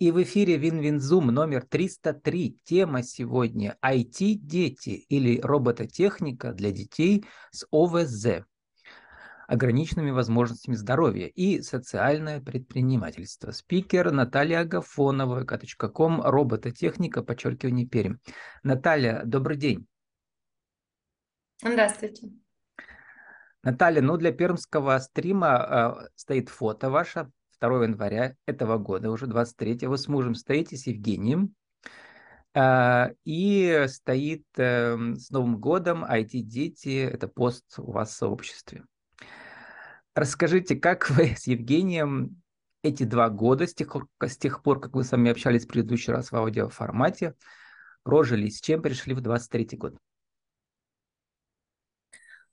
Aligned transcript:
И 0.00 0.12
в 0.12 0.22
эфире 0.22 0.56
WinWinZoom 0.56 1.26
номер 1.26 1.62
303. 1.66 2.58
Тема 2.64 3.02
сегодня 3.02 3.76
IT-дети 3.84 5.04
или 5.10 5.38
робототехника 5.42 6.54
для 6.54 6.70
детей 6.70 7.26
с 7.50 7.66
ОВЗ, 7.70 8.46
ограниченными 9.46 10.10
возможностями 10.10 10.74
здоровья 10.74 11.26
и 11.26 11.60
социальное 11.60 12.40
предпринимательство. 12.40 13.50
Спикер 13.50 14.10
Наталья 14.10 14.60
Агафонова, 14.60 15.44
kp.com, 15.44 16.22
робототехника, 16.22 17.22
подчеркивание 17.22 17.86
Пермь. 17.86 18.16
Наталья, 18.62 19.20
добрый 19.26 19.58
день. 19.58 19.86
Здравствуйте. 21.62 22.30
Наталья, 23.62 24.00
ну 24.00 24.16
для 24.16 24.32
пермского 24.32 24.98
стрима 24.98 26.00
э, 26.02 26.08
стоит 26.14 26.48
фото 26.48 26.88
ваше, 26.88 27.30
2 27.60 27.84
января 27.84 28.34
этого 28.46 28.78
года, 28.78 29.10
уже 29.10 29.26
23 29.26 29.86
вы 29.86 29.98
с 29.98 30.08
мужем 30.08 30.34
стоите 30.34 30.76
с 30.76 30.86
Евгением, 30.86 31.54
э, 32.54 33.14
и 33.24 33.84
стоит 33.88 34.44
э, 34.56 34.96
с 35.14 35.30
Новым 35.30 35.58
годом 35.58 36.04
IT-дети, 36.04 37.04
это 37.04 37.28
пост 37.28 37.64
у 37.78 37.92
вас 37.92 38.10
в 38.10 38.16
сообществе. 38.16 38.84
Расскажите, 40.14 40.76
как 40.76 41.10
вы 41.10 41.34
с 41.36 41.46
Евгением 41.46 42.42
эти 42.82 43.04
два 43.04 43.28
года, 43.28 43.66
с 43.66 43.74
тех, 43.74 43.94
с 44.20 44.36
тех 44.36 44.62
пор, 44.62 44.80
как 44.80 44.94
вы 44.94 45.04
с 45.04 45.12
вами 45.12 45.30
общались 45.30 45.64
в 45.64 45.68
предыдущий 45.68 46.12
раз 46.12 46.32
в 46.32 46.36
аудиоформате, 46.36 47.34
прожили, 48.02 48.48
с 48.48 48.60
чем 48.60 48.82
пришли 48.82 49.14
в 49.14 49.20
23 49.20 49.76
год? 49.76 49.96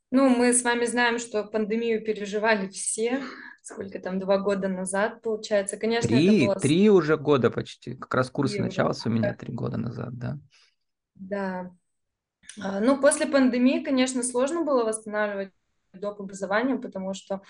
Ну, 0.10 0.30
мы 0.30 0.54
с 0.54 0.64
вами 0.64 0.86
знаем, 0.86 1.20
что 1.20 1.44
пандемию 1.44 2.04
переживали 2.04 2.70
все. 2.70 3.22
Сколько 3.70 4.00
там, 4.00 4.18
два 4.18 4.38
года 4.38 4.70
назад, 4.70 5.22
получается. 5.22 5.76
Конечно, 5.76 6.08
три, 6.08 6.38
это 6.38 6.46
было... 6.46 6.56
Три 6.56 6.90
уже 6.90 7.18
года 7.18 7.52
почти. 7.52 7.96
Как 7.96 8.14
раз 8.14 8.30
курс 8.30 8.54
три 8.54 8.62
начался 8.62 9.10
у 9.10 9.12
меня 9.12 9.34
три 9.34 9.52
года 9.52 9.76
назад, 9.76 10.18
да. 10.18 10.40
Да. 11.16 11.72
А, 12.62 12.80
ну, 12.80 13.02
после 13.02 13.26
пандемии, 13.26 13.84
конечно, 13.84 14.24
сложно 14.24 14.64
было 14.64 14.86
восстанавливать 14.86 15.52
доп. 15.92 16.22
образование, 16.22 16.78
потому 16.78 17.14
что 17.14 17.42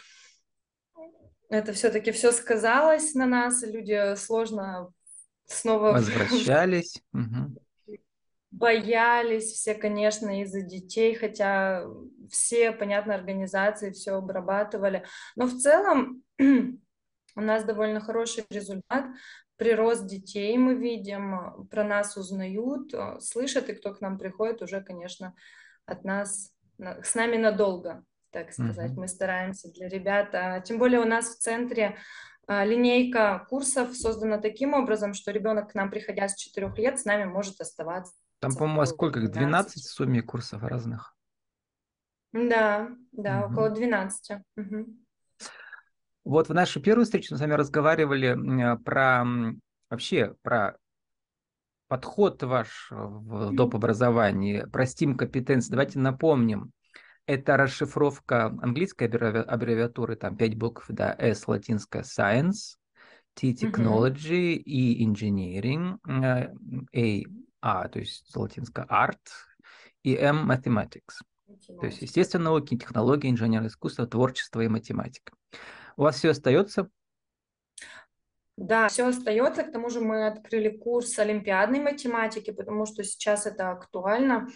это 1.49 1.71
все-таки 1.73 2.09
все 2.09 2.31
сказалось 2.31 3.13
на 3.13 3.27
нас, 3.27 3.61
люди 3.61 4.15
сложно 4.15 4.91
снова... 5.45 5.91
Возвращались. 5.91 6.99
Угу 7.13 7.61
боялись 8.51 9.51
все, 9.51 9.75
конечно, 9.75 10.41
из-за 10.41 10.61
детей, 10.61 11.15
хотя 11.15 11.85
все, 12.29 12.71
понятно, 12.71 13.15
организации 13.15 13.91
все 13.91 14.13
обрабатывали. 14.13 15.05
Но 15.35 15.45
в 15.45 15.57
целом 15.57 16.23
у 16.39 17.41
нас 17.41 17.63
довольно 17.63 17.99
хороший 17.99 18.45
результат. 18.49 19.05
Прирост 19.57 20.05
детей 20.05 20.55
мы 20.57 20.75
видим, 20.75 21.67
про 21.71 21.83
нас 21.83 22.15
узнают, 22.15 22.93
слышат, 23.21 23.69
и 23.69 23.73
кто 23.73 23.93
к 23.93 24.01
нам 24.01 24.19
приходит, 24.19 24.61
уже, 24.61 24.81
конечно, 24.81 25.33
от 25.85 26.03
нас, 26.03 26.53
с 26.77 27.15
нами 27.15 27.37
надолго, 27.37 28.03
так 28.31 28.53
сказать. 28.53 28.91
Mm-hmm. 28.91 28.99
Мы 28.99 29.07
стараемся 29.07 29.71
для 29.71 29.89
ребят. 29.89 30.29
А, 30.33 30.59
тем 30.59 30.77
более 30.77 30.99
у 30.99 31.05
нас 31.05 31.29
в 31.29 31.39
центре 31.39 31.97
а, 32.45 32.63
линейка 32.65 33.47
курсов 33.49 33.95
создана 33.95 34.37
таким 34.37 34.75
образом, 34.75 35.15
что 35.15 35.31
ребенок 35.31 35.71
к 35.71 35.75
нам, 35.75 35.89
приходя 35.89 36.27
с 36.27 36.35
4 36.35 36.71
лет, 36.77 36.99
с 36.99 37.05
нами 37.05 37.23
может 37.23 37.59
оставаться 37.59 38.13
там, 38.39 38.55
по-моему, 38.55 38.85
сколько? 38.85 39.19
12 39.19 39.83
в 39.83 39.89
сумме 39.89 40.21
курсов 40.21 40.63
разных? 40.63 41.15
Да, 42.33 42.89
да, 43.11 43.45
угу. 43.45 43.53
около 43.53 43.69
12. 43.71 44.41
Угу. 44.57 44.85
Вот 46.25 46.49
в 46.49 46.53
нашей 46.53 46.81
первой 46.81 47.05
встрече 47.05 47.29
мы 47.31 47.37
с 47.37 47.41
вами 47.41 47.53
разговаривали 47.53 48.37
про 48.83 49.25
вообще 49.89 50.35
про 50.41 50.77
подход 51.87 52.43
ваш 52.43 52.89
в 52.91 53.53
доп. 53.53 53.75
образовании, 53.75 54.65
про 54.71 54.83
STEAM 54.83 55.15
компетенции. 55.15 55.71
Давайте 55.71 55.99
напомним. 55.99 56.71
Это 57.25 57.57
расшифровка 57.57 58.47
английской 58.61 59.05
аббревиатуры, 59.05 60.15
там 60.15 60.37
5 60.37 60.57
букв, 60.57 60.85
да, 60.89 61.15
S 61.17 61.47
латинская 61.47 62.03
Science, 62.03 62.77
T 63.33 63.51
Technology, 63.51 64.57
uh-huh. 64.57 64.63
E 64.65 65.05
Engineering, 65.05 65.97
A 66.93 67.23
а, 67.69 67.89
то 67.89 67.99
есть 67.99 68.33
латинское 68.33 68.85
art, 68.85 69.19
и 70.01 70.15
M 70.15 70.49
mathematics. 70.49 71.19
То 71.67 71.85
есть, 71.85 72.01
естественно, 72.01 72.45
науки, 72.45 72.77
технологии, 72.77 73.29
инженерное 73.29 73.67
искусство, 73.67 74.07
творчество 74.07 74.61
и 74.61 74.69
математика. 74.69 75.33
У 75.97 76.03
вас 76.03 76.15
все 76.15 76.29
остается? 76.29 76.89
Да, 78.55 78.87
все 78.87 79.05
остается. 79.05 79.63
К 79.63 79.71
тому 79.73 79.89
же 79.89 79.99
мы 79.99 80.27
открыли 80.27 80.69
курс 80.69 81.19
олимпиадной 81.19 81.81
математики, 81.81 82.51
потому 82.51 82.85
что 82.85 83.03
сейчас 83.03 83.45
это 83.45 83.71
актуально. 83.71 84.47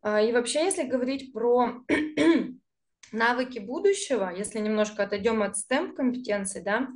А, 0.00 0.22
и 0.22 0.32
вообще, 0.32 0.64
если 0.64 0.88
говорить 0.88 1.34
про 1.34 1.84
навыки 3.12 3.58
будущего, 3.58 4.32
если 4.34 4.58
немножко 4.60 5.02
отойдем 5.02 5.42
от 5.42 5.54
STEM 5.54 5.92
компетенций, 5.92 6.62
да, 6.62 6.88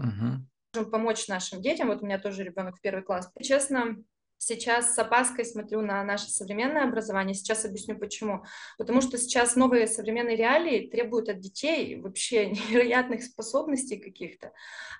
угу. 0.00 0.44
можем 0.74 0.90
помочь 0.90 1.28
нашим 1.28 1.62
детям. 1.62 1.88
Вот 1.88 2.02
у 2.02 2.06
меня 2.06 2.18
тоже 2.18 2.42
ребенок 2.42 2.76
в 2.76 2.80
первый 2.80 3.04
класс. 3.04 3.30
Честно, 3.40 3.96
сейчас 4.40 4.94
с 4.94 4.98
опаской 4.98 5.44
смотрю 5.44 5.82
на 5.82 6.02
наше 6.02 6.30
современное 6.30 6.84
образование. 6.84 7.34
Сейчас 7.34 7.66
объясню 7.66 7.98
почему. 7.98 8.44
Потому 8.78 9.02
что 9.02 9.18
сейчас 9.18 9.54
новые 9.54 9.86
современные 9.86 10.34
реалии 10.34 10.88
требуют 10.88 11.28
от 11.28 11.40
детей 11.40 12.00
вообще 12.00 12.46
невероятных 12.50 13.22
способностей 13.22 13.98
каких-то. 13.98 14.52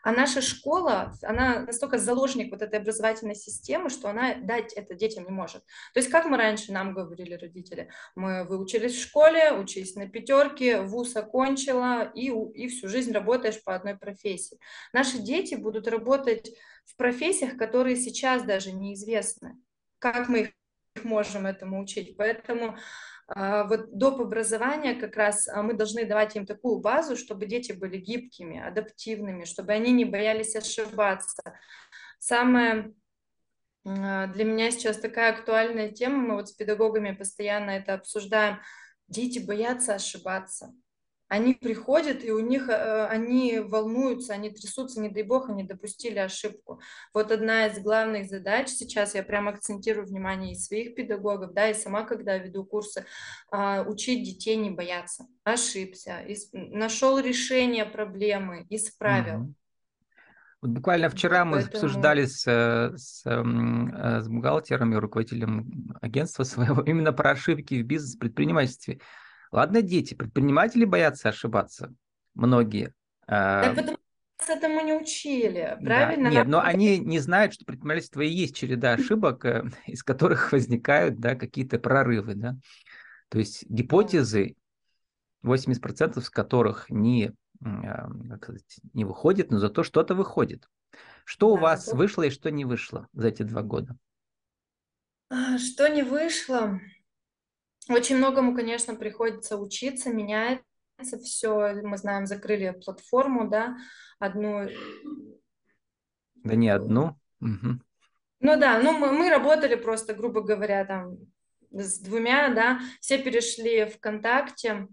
А 0.02 0.12
наша 0.12 0.42
школа, 0.42 1.14
она 1.22 1.60
настолько 1.60 1.98
заложник 1.98 2.52
вот 2.52 2.60
этой 2.60 2.80
образовательной 2.80 3.34
системы, 3.34 3.88
что 3.88 4.10
она 4.10 4.34
дать 4.34 4.74
это 4.74 4.94
детям 4.94 5.24
не 5.24 5.30
может. 5.30 5.62
То 5.94 6.00
есть 6.00 6.10
как 6.10 6.26
мы 6.26 6.36
раньше 6.36 6.72
нам 6.72 6.92
говорили 6.92 7.34
родители, 7.34 7.88
мы 8.14 8.44
выучились 8.44 8.94
в 8.94 9.02
школе, 9.02 9.52
учились 9.52 9.96
на 9.96 10.06
пятерке, 10.06 10.82
вуз 10.82 11.16
окончила 11.16 12.10
и, 12.14 12.26
и 12.28 12.68
всю 12.68 12.88
жизнь 12.88 13.12
работаешь 13.12 13.62
по 13.62 13.74
одной 13.74 13.96
профессии. 13.96 14.58
Наши 14.92 15.18
дети 15.18 15.54
будут 15.54 15.88
работать 15.88 16.50
в 16.84 16.96
профессиях, 16.96 17.56
которые 17.56 17.96
сейчас 17.96 18.42
даже 18.42 18.72
неизвестны. 18.72 19.56
Как 19.98 20.28
мы 20.28 20.40
их 20.96 21.04
можем 21.04 21.46
этому 21.46 21.80
учить? 21.80 22.16
Поэтому 22.16 22.76
а, 23.28 23.64
вот 23.64 23.96
доп. 23.96 24.20
образования 24.20 24.94
как 24.94 25.16
раз 25.16 25.46
а, 25.48 25.62
мы 25.62 25.74
должны 25.74 26.04
давать 26.04 26.34
им 26.36 26.46
такую 26.46 26.80
базу, 26.80 27.16
чтобы 27.16 27.46
дети 27.46 27.72
были 27.72 27.96
гибкими, 27.96 28.60
адаптивными, 28.60 29.44
чтобы 29.44 29.72
они 29.72 29.92
не 29.92 30.04
боялись 30.04 30.56
ошибаться. 30.56 31.42
Самое 32.18 32.92
а, 33.86 34.26
для 34.26 34.44
меня 34.44 34.70
сейчас 34.70 34.98
такая 34.98 35.32
актуальная 35.32 35.90
тема, 35.90 36.18
мы 36.18 36.34
вот 36.34 36.48
с 36.48 36.52
педагогами 36.52 37.12
постоянно 37.12 37.70
это 37.70 37.94
обсуждаем. 37.94 38.58
Дети 39.06 39.38
боятся 39.38 39.94
ошибаться 39.94 40.72
они 41.30 41.54
приходят, 41.54 42.24
и 42.24 42.32
у 42.32 42.40
них, 42.40 42.68
э, 42.68 43.06
они 43.06 43.60
волнуются, 43.60 44.32
они 44.32 44.50
трясутся, 44.50 45.00
не 45.00 45.08
дай 45.08 45.22
бог, 45.22 45.48
они 45.48 45.62
допустили 45.62 46.18
ошибку. 46.18 46.80
Вот 47.14 47.30
одна 47.30 47.68
из 47.68 47.78
главных 47.78 48.28
задач 48.28 48.68
сейчас, 48.68 49.14
я 49.14 49.22
прям 49.22 49.48
акцентирую 49.48 50.08
внимание 50.08 50.52
и 50.52 50.58
своих 50.58 50.96
педагогов, 50.96 51.52
да, 51.54 51.70
и 51.70 51.74
сама, 51.74 52.02
когда 52.02 52.36
веду 52.36 52.64
курсы, 52.64 53.06
а, 53.52 53.82
учить 53.82 54.24
детей 54.24 54.56
не 54.56 54.70
бояться. 54.70 55.24
Ошибся, 55.44 56.18
нашел 56.52 57.20
решение 57.20 57.86
проблемы, 57.86 58.66
исправил. 58.68 59.54
Вот 60.60 60.72
буквально 60.72 61.10
вчера 61.10 61.44
мы 61.44 61.58
Поэтому... 61.58 61.74
обсуждали 61.74 62.24
с, 62.24 62.44
э, 62.48 62.96
с, 62.96 63.22
э, 63.24 64.20
с 64.20 64.28
бухгалтером 64.28 64.94
и 64.94 64.96
руководителем 64.96 65.96
агентства 66.02 66.42
своего 66.42 66.82
именно 66.82 67.12
про 67.12 67.30
ошибки 67.30 67.80
в 67.80 67.86
бизнес-предпринимательстве. 67.86 68.98
Ладно, 69.52 69.82
дети, 69.82 70.14
предприниматели 70.14 70.84
боятся 70.84 71.30
ошибаться, 71.30 71.92
многие. 72.34 72.94
Так 73.26 73.76
потому 73.76 73.98
что 74.42 74.52
этому 74.52 74.80
не 74.82 74.94
учили, 74.94 75.76
правильно? 75.82 76.30
Да. 76.30 76.36
Нет, 76.36 76.46
но 76.46 76.60
они 76.60 76.98
не 76.98 77.18
знают, 77.18 77.54
что 77.54 77.64
предпринимательство 77.64 78.20
и 78.20 78.28
есть 78.28 78.56
череда 78.56 78.92
ошибок, 78.92 79.44
э, 79.44 79.64
из 79.86 80.02
которых 80.02 80.52
возникают 80.52 81.18
да, 81.18 81.34
какие-то 81.34 81.78
прорывы. 81.78 82.34
Да? 82.34 82.56
То 83.28 83.38
есть 83.38 83.64
гипотезы, 83.68 84.56
80% 85.44 86.18
из 86.18 86.30
которых 86.30 86.90
не, 86.90 87.32
а, 87.64 88.08
как 88.30 88.42
сказать, 88.44 88.80
не 88.92 89.04
выходит, 89.04 89.50
но 89.50 89.58
зато 89.58 89.82
что-то 89.82 90.14
выходит. 90.14 90.68
Что 91.24 91.48
да, 91.48 91.52
у 91.52 91.56
вас 91.56 91.92
вышло 91.92 92.22
и 92.22 92.30
что 92.30 92.50
не 92.50 92.64
вышло 92.64 93.08
за 93.12 93.28
эти 93.28 93.42
два 93.42 93.62
года? 93.62 93.96
А, 95.28 95.58
что 95.58 95.88
не 95.88 96.02
вышло? 96.02 96.80
Очень 97.90 98.18
многому, 98.18 98.54
конечно, 98.54 98.94
приходится 98.94 99.56
учиться, 99.56 100.10
меняется 100.10 100.62
все. 101.24 101.74
Мы 101.82 101.98
знаем, 101.98 102.26
закрыли 102.26 102.70
платформу, 102.84 103.48
да, 103.48 103.76
одну. 104.20 104.68
Да 106.36 106.54
не 106.54 106.68
одну. 106.68 107.18
Угу. 107.40 107.80
Ну 108.40 108.58
да, 108.58 108.80
ну 108.80 108.92
мы, 108.96 109.12
мы 109.12 109.28
работали 109.28 109.74
просто, 109.74 110.14
грубо 110.14 110.40
говоря, 110.40 110.84
там 110.84 111.16
с 111.70 111.98
двумя, 111.98 112.48
да, 112.54 112.80
все 113.00 113.18
перешли 113.18 113.84
ВКонтакте, 113.86 114.88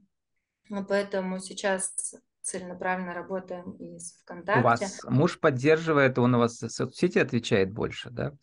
поэтому 0.88 1.39
сейчас 1.39 1.94
целенаправленно 2.41 3.13
работаем 3.13 3.71
из 3.73 4.19
ВКонтакте. 4.21 4.59
У 4.59 4.63
вас 4.63 5.03
муж 5.03 5.39
поддерживает, 5.39 6.17
он 6.17 6.35
у 6.35 6.39
вас 6.39 6.61
в 6.61 6.69
соцсети 6.69 7.19
отвечает 7.19 7.71
больше, 7.71 8.09
да? 8.09 8.33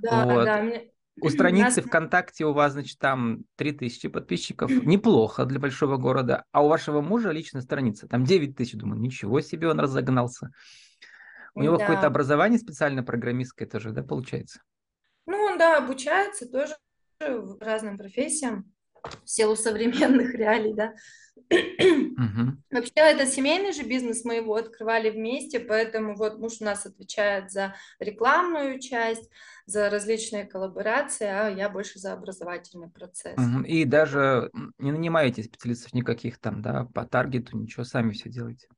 Да, 0.00 0.24
вот. 0.24 0.44
да. 0.44 0.62
Мне... 0.62 0.90
У 1.20 1.28
страницы 1.30 1.80
Нас... 1.80 1.86
ВКонтакте 1.86 2.44
у 2.44 2.52
вас, 2.52 2.72
значит, 2.72 2.98
там 2.98 3.44
3000 3.56 4.08
подписчиков. 4.08 4.70
Неплохо 4.70 5.44
для 5.44 5.58
большого 5.58 5.96
города. 5.96 6.44
А 6.52 6.64
у 6.64 6.68
вашего 6.68 7.00
мужа 7.00 7.30
личная 7.30 7.62
страница, 7.62 8.08
там 8.08 8.24
9000. 8.24 8.76
Думаю, 8.76 9.00
ничего 9.00 9.40
себе, 9.40 9.68
он 9.68 9.80
разогнался. 9.80 10.50
У 11.54 11.62
него 11.62 11.76
да. 11.76 11.86
какое-то 11.86 12.06
образование 12.06 12.58
специально 12.58 13.02
программистское 13.02 13.68
тоже, 13.68 13.90
да, 13.90 14.02
получается? 14.02 14.60
Ну, 15.26 15.36
он, 15.36 15.58
да, 15.58 15.78
обучается 15.78 16.48
тоже 16.48 16.74
разным 17.60 17.98
профессиям 17.98 18.72
в 19.24 19.28
силу 19.28 19.56
современных 19.56 20.34
реалий, 20.34 20.74
да. 20.74 20.94
Угу. 21.50 22.56
Вообще, 22.70 22.92
это 22.96 23.26
семейный 23.26 23.72
же 23.72 23.82
бизнес, 23.82 24.24
мы 24.24 24.34
его 24.34 24.54
открывали 24.54 25.10
вместе, 25.10 25.60
поэтому 25.60 26.14
вот 26.14 26.38
муж 26.38 26.54
у 26.60 26.64
нас 26.64 26.84
отвечает 26.84 27.50
за 27.50 27.74
рекламную 28.00 28.80
часть, 28.80 29.30
за 29.66 29.88
различные 29.88 30.44
коллаборации, 30.44 31.26
а 31.26 31.48
я 31.48 31.68
больше 31.68 31.98
за 31.98 32.12
образовательный 32.12 32.90
процесс. 32.90 33.38
Угу. 33.38 33.64
И 33.64 33.84
даже 33.84 34.50
не 34.78 34.92
нанимаете 34.92 35.42
специалистов 35.42 35.94
никаких 35.94 36.38
там, 36.38 36.60
да, 36.60 36.86
по 36.94 37.06
таргету, 37.06 37.56
ничего, 37.56 37.84
сами 37.84 38.12
все 38.12 38.28
делаете? 38.28 38.68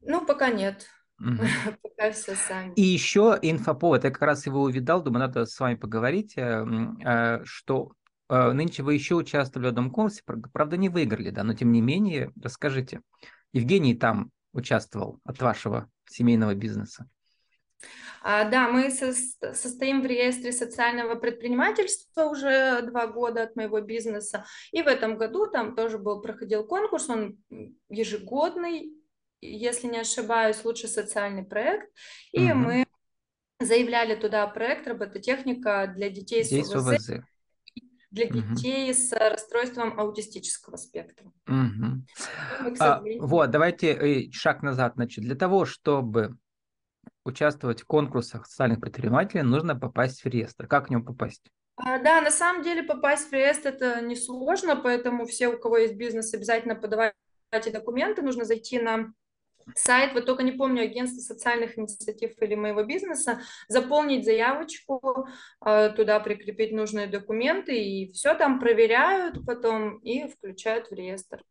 Ну, 0.00 0.26
пока 0.26 0.50
нет. 0.50 0.86
Угу. 1.20 1.38
Пока 1.82 2.10
все 2.10 2.34
сами. 2.34 2.72
И 2.74 2.82
еще 2.82 3.38
инфоповод, 3.40 4.02
я 4.02 4.10
как 4.10 4.22
раз 4.22 4.46
его 4.46 4.62
увидал, 4.62 5.02
думаю, 5.02 5.20
надо 5.20 5.46
с 5.46 5.58
вами 5.60 5.76
поговорить, 5.76 6.34
э, 6.36 6.66
э, 7.04 7.44
что 7.44 7.92
нынче 8.32 8.82
вы 8.82 8.94
еще 8.94 9.14
участвовали 9.14 9.66
в 9.66 9.70
одном 9.70 9.90
конкурсе, 9.90 10.22
правда, 10.52 10.76
не 10.76 10.88
выиграли, 10.88 11.30
да, 11.30 11.44
но 11.44 11.54
тем 11.54 11.72
не 11.72 11.80
менее, 11.80 12.32
расскажите. 12.42 13.00
Евгений 13.52 13.94
там 13.94 14.30
участвовал 14.52 15.20
от 15.24 15.40
вашего 15.40 15.90
семейного 16.08 16.54
бизнеса. 16.54 17.08
А, 18.24 18.44
да, 18.44 18.68
мы 18.68 18.90
со 18.90 19.12
состоим 19.54 20.00
в 20.02 20.06
реестре 20.06 20.52
социального 20.52 21.16
предпринимательства 21.16 22.26
уже 22.26 22.82
два 22.82 23.08
года 23.08 23.42
от 23.42 23.56
моего 23.56 23.80
бизнеса. 23.80 24.46
И 24.70 24.82
в 24.82 24.86
этом 24.86 25.18
году 25.18 25.48
там 25.48 25.74
тоже 25.74 25.98
был, 25.98 26.20
проходил 26.20 26.64
конкурс, 26.64 27.08
он 27.10 27.38
ежегодный, 27.88 28.92
если 29.40 29.88
не 29.88 29.98
ошибаюсь, 29.98 30.64
лучший 30.64 30.88
социальный 30.88 31.42
проект. 31.42 31.90
И 32.30 32.44
угу. 32.44 32.58
мы 32.58 32.86
заявляли 33.58 34.14
туда 34.14 34.46
проект 34.46 34.86
робототехника 34.86 35.92
для 35.94 36.08
детей, 36.08 36.44
детей 36.44 36.64
с 36.64 36.74
ОВЗ, 36.74 36.88
ОВЗ. 36.88 37.10
Для 38.12 38.26
угу. 38.26 38.40
детей 38.40 38.92
с 38.92 39.10
расстройством 39.10 39.98
аутистического 39.98 40.76
спектра. 40.76 41.26
Угу. 41.48 42.04
Мы, 42.60 42.76
а, 42.78 43.02
вот, 43.20 43.50
давайте 43.50 43.92
э, 43.92 44.30
шаг 44.30 44.62
назад. 44.62 44.92
Значит, 44.96 45.24
для 45.24 45.34
того, 45.34 45.64
чтобы 45.64 46.36
участвовать 47.24 47.80
в 47.80 47.86
конкурсах 47.86 48.46
социальных 48.46 48.80
предпринимателей, 48.80 49.42
нужно 49.42 49.74
попасть 49.74 50.22
в 50.22 50.26
реестр. 50.26 50.66
Как 50.66 50.88
в 50.88 50.90
него 50.90 51.02
попасть? 51.02 51.50
А, 51.76 51.98
да, 51.98 52.20
на 52.20 52.30
самом 52.30 52.62
деле 52.62 52.82
попасть 52.82 53.30
в 53.30 53.32
реестр 53.32 53.70
это 53.70 54.02
несложно, 54.02 54.76
поэтому 54.76 55.24
все, 55.24 55.48
у 55.48 55.58
кого 55.58 55.78
есть 55.78 55.94
бизнес, 55.94 56.34
обязательно 56.34 56.74
подавайте 56.74 57.14
документы. 57.72 58.20
Нужно 58.20 58.44
зайти 58.44 58.78
на 58.78 59.12
сайт, 59.74 60.12
вот 60.14 60.26
только 60.26 60.42
не 60.42 60.52
помню, 60.52 60.82
агентство 60.82 61.20
социальных 61.20 61.78
инициатив 61.78 62.32
или 62.40 62.54
моего 62.54 62.84
бизнеса, 62.84 63.40
заполнить 63.68 64.24
заявочку, 64.24 65.26
а, 65.60 65.90
туда 65.90 66.20
прикрепить 66.20 66.72
нужные 66.72 67.06
документы, 67.06 67.76
и 67.76 68.12
все 68.12 68.34
там 68.34 68.58
проверяют 68.58 69.44
потом 69.46 69.98
и 69.98 70.28
включают 70.28 70.88
в 70.88 70.94
реестр. 70.94 71.42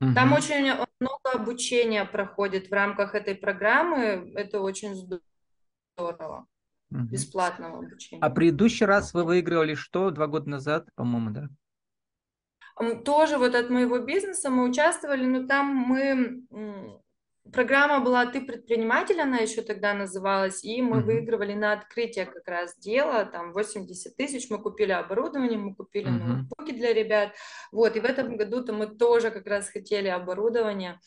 Угу. 0.00 0.14
Там 0.14 0.32
очень 0.32 0.72
много 1.00 1.30
обучения 1.32 2.04
проходит 2.04 2.68
в 2.68 2.72
рамках 2.72 3.14
этой 3.14 3.34
программы, 3.34 4.32
это 4.34 4.60
очень 4.60 4.94
здорово, 4.94 6.46
угу. 6.90 7.00
бесплатного 7.04 7.78
обучения. 7.78 8.22
А 8.22 8.30
предыдущий 8.30 8.86
раз 8.86 9.12
вы 9.14 9.24
выигрывали 9.24 9.74
что, 9.74 10.10
два 10.10 10.26
года 10.26 10.48
назад, 10.48 10.88
по-моему, 10.94 11.30
да? 11.30 11.48
Тоже 13.04 13.38
вот 13.38 13.56
от 13.56 13.70
моего 13.70 13.98
бизнеса 13.98 14.50
мы 14.50 14.68
участвовали, 14.68 15.24
но 15.24 15.48
там 15.48 15.66
мы 15.66 16.44
Программа 17.52 18.00
была 18.00 18.26
«Ты 18.26 18.40
предприниматель», 18.40 19.20
она 19.20 19.38
еще 19.38 19.62
тогда 19.62 19.94
называлась, 19.94 20.64
и 20.64 20.82
мы 20.82 20.98
uh-huh. 20.98 21.02
выигрывали 21.02 21.54
на 21.54 21.72
открытие 21.72 22.26
как 22.26 22.46
раз 22.46 22.76
дела, 22.78 23.24
там 23.24 23.52
80 23.52 24.16
тысяч, 24.16 24.50
мы 24.50 24.58
купили 24.58 24.92
оборудование, 24.92 25.58
мы 25.58 25.74
купили 25.74 26.08
uh-huh. 26.08 26.24
ноутбуки 26.24 26.72
для 26.72 26.92
ребят, 26.92 27.32
вот, 27.72 27.96
и 27.96 28.00
в 28.00 28.04
этом 28.04 28.36
году-то 28.36 28.72
мы 28.72 28.86
тоже 28.86 29.30
как 29.30 29.46
раз 29.46 29.68
хотели 29.68 30.08
оборудование 30.08 30.98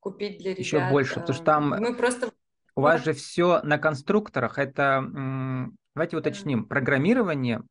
купить 0.00 0.38
для 0.38 0.50
ребят. 0.50 0.58
Еще 0.58 0.88
больше, 0.90 1.20
потому 1.20 1.34
что 1.34 1.44
там 1.44 1.68
мы 1.70 1.94
просто... 1.94 2.30
у 2.74 2.80
вас 2.80 3.04
же 3.04 3.12
все 3.12 3.60
на 3.62 3.78
конструкторах, 3.78 4.58
это, 4.58 5.04
давайте 5.94 6.16
уточним, 6.16 6.66
программирование 6.66 7.62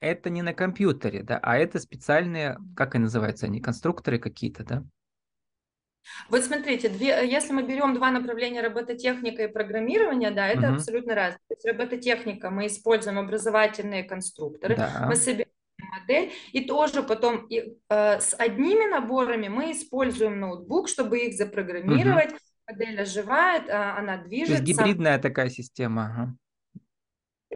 это 0.00 0.28
не 0.28 0.42
на 0.42 0.52
компьютере, 0.52 1.22
да, 1.22 1.38
а 1.42 1.56
это 1.56 1.78
специальные, 1.78 2.58
как 2.76 2.94
они 2.94 3.04
называются, 3.04 3.46
они 3.46 3.60
конструкторы 3.60 4.18
какие-то, 4.18 4.64
да? 4.64 4.84
Вот 6.28 6.42
смотрите, 6.44 6.88
две, 6.88 7.28
если 7.28 7.52
мы 7.52 7.62
берем 7.62 7.94
два 7.94 8.10
направления 8.10 8.62
робототехника 8.62 9.44
и 9.44 9.52
программирование, 9.52 10.30
да, 10.30 10.48
это 10.48 10.68
угу. 10.68 10.74
абсолютно 10.74 11.14
разное. 11.14 11.40
То 11.48 11.54
есть 11.54 11.66
робототехника 11.66 12.50
мы 12.50 12.66
используем 12.66 13.18
образовательные 13.18 14.04
конструкторы, 14.04 14.76
да. 14.76 15.06
мы 15.08 15.16
собираем 15.16 15.50
модель, 16.00 16.32
и 16.52 16.64
тоже 16.64 17.02
потом 17.02 17.46
и, 17.46 17.76
э, 17.88 18.20
с 18.20 18.34
одними 18.34 18.90
наборами 18.90 19.48
мы 19.48 19.72
используем 19.72 20.40
ноутбук, 20.40 20.88
чтобы 20.88 21.18
их 21.18 21.34
запрограммировать. 21.34 22.32
Угу. 22.32 22.38
Модель 22.66 23.00
оживает, 23.02 23.68
а, 23.68 23.98
она 23.98 24.16
движется. 24.16 24.56
То 24.56 24.62
есть 24.62 24.78
гибридная 24.78 25.18
такая 25.18 25.50
система. 25.50 26.36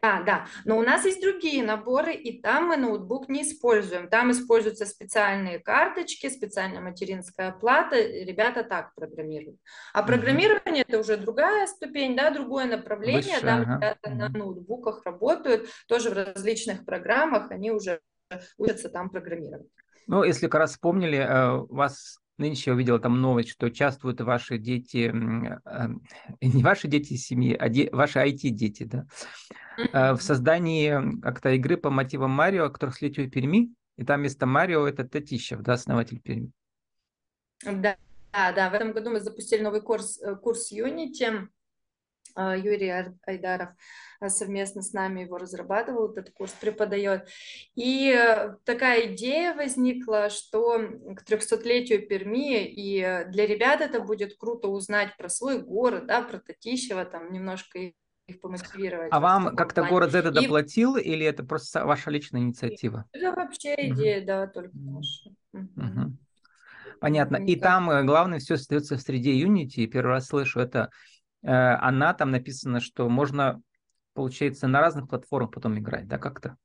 Да, 0.00 0.22
да, 0.22 0.46
но 0.64 0.78
у 0.78 0.82
нас 0.82 1.04
есть 1.04 1.20
другие 1.20 1.64
наборы, 1.64 2.14
и 2.14 2.40
там 2.40 2.68
мы 2.68 2.76
ноутбук 2.76 3.28
не 3.28 3.42
используем. 3.42 4.08
Там 4.08 4.30
используются 4.30 4.86
специальные 4.86 5.58
карточки, 5.58 6.28
специальная 6.28 6.80
материнская 6.80 7.52
плата, 7.52 7.96
ребята 7.96 8.62
так 8.62 8.94
программируют. 8.94 9.58
А 9.92 10.02
программирование 10.02 10.84
это 10.86 11.00
уже 11.00 11.16
другая 11.16 11.66
ступень, 11.66 12.16
да, 12.16 12.30
другое 12.30 12.66
направление, 12.66 13.34
Выше, 13.34 13.46
там 13.46 13.62
ага. 13.62 13.74
ребята 13.74 14.10
на 14.10 14.28
ноутбуках 14.28 15.04
работают, 15.04 15.68
тоже 15.88 16.10
в 16.10 16.12
различных 16.12 16.84
программах, 16.84 17.50
они 17.50 17.72
уже 17.72 18.00
учатся 18.56 18.88
там 18.88 19.10
программировать. 19.10 19.68
Ну, 20.06 20.22
если 20.24 20.46
как 20.46 20.60
раз 20.60 20.70
вспомнили, 20.72 21.18
э, 21.18 21.56
у 21.58 21.74
вас 21.74 22.18
Нынче 22.38 22.70
я 22.70 22.74
увидела 22.74 22.98
там 22.98 23.20
новость, 23.20 23.50
что 23.50 23.66
участвуют 23.66 24.20
ваши 24.20 24.58
дети, 24.58 25.12
э, 25.12 25.88
не 26.40 26.62
ваши 26.62 26.88
дети 26.88 27.14
семьи, 27.14 27.54
а 27.54 27.68
де, 27.68 27.90
ваши 27.92 28.20
IT-дети, 28.20 28.84
да, 28.84 29.06
mm-hmm. 29.78 30.14
в 30.14 30.22
создании 30.22 31.20
как-то 31.20 31.50
игры 31.50 31.76
по 31.76 31.90
мотивам 31.90 32.30
Марио, 32.30 32.70
в 32.70 33.28
Перми, 33.28 33.74
и 33.96 34.04
там 34.04 34.20
вместо 34.20 34.46
Марио 34.46 34.86
это 34.86 35.06
Татищев, 35.06 35.60
да, 35.60 35.74
основатель 35.74 36.20
Перми. 36.20 36.52
Да, 37.64 37.96
да, 38.32 38.52
да, 38.52 38.70
в 38.70 38.74
этом 38.74 38.92
году 38.92 39.10
мы 39.10 39.20
запустили 39.20 39.62
новый 39.62 39.80
курс, 39.80 40.20
э, 40.22 40.36
курс 40.36 40.72
Unity, 40.72 41.24
а, 41.24 41.48
Юрий 42.38 43.12
Айдаров 43.26 43.70
а, 44.20 44.28
совместно 44.30 44.82
с 44.82 44.92
нами 44.92 45.20
его 45.20 45.38
разрабатывал, 45.38 46.10
этот 46.10 46.30
курс 46.32 46.52
преподает. 46.52 47.28
И 47.74 48.10
э, 48.10 48.56
такая 48.64 49.14
идея 49.14 49.54
возникла, 49.54 50.28
что 50.28 50.78
к 50.78 51.22
300-летию 51.24 52.06
Перми, 52.06 52.64
и 52.64 53.24
для 53.28 53.46
ребят 53.46 53.80
это 53.80 54.00
будет 54.00 54.36
круто 54.36 54.68
узнать 54.68 55.16
про 55.16 55.28
свой 55.28 55.60
город, 55.60 56.06
да, 56.06 56.22
про 56.22 56.38
Татищева, 56.38 57.04
там 57.04 57.32
немножко 57.32 57.78
их 57.78 58.40
помотивировать. 58.40 59.08
А 59.10 59.20
вам 59.20 59.54
как-то 59.54 59.84
город 59.84 60.10
за 60.10 60.18
это 60.18 60.30
доплатил 60.30 60.96
и... 60.96 61.02
или 61.02 61.24
это 61.24 61.44
просто 61.44 61.86
ваша 61.86 62.10
личная 62.10 62.40
инициатива? 62.40 63.04
Это 63.12 63.32
вообще 63.32 63.74
идея, 63.88 64.18
угу. 64.18 64.26
да, 64.26 64.46
только 64.48 64.72
наша. 64.74 65.30
Угу. 65.52 66.16
Понятно. 67.00 67.36
И 67.36 67.54
там 67.54 67.88
э, 67.90 68.02
главное 68.02 68.40
все 68.40 68.54
остается 68.54 68.96
в 68.96 69.00
среде 69.00 69.40
Unity. 69.40 69.86
Первый 69.86 70.10
раз 70.10 70.26
слышу 70.26 70.58
это 70.58 70.90
Э, 70.90 71.17
она 71.52 72.14
там 72.14 72.30
написано, 72.30 72.80
что 72.80 73.08
можно, 73.08 73.62
получается, 74.14 74.68
на 74.68 74.80
разных 74.80 75.08
платформах 75.08 75.52
потом 75.52 75.78
играть, 75.78 76.06
да, 76.06 76.18
как-то? 76.18 76.56